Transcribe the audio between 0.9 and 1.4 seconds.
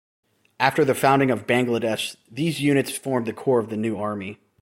founding